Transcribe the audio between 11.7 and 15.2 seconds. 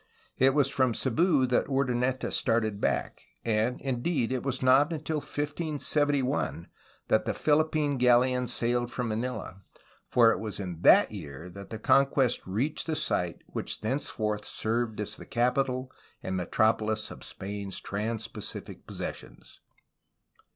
conquest reached the site which thenceforth served as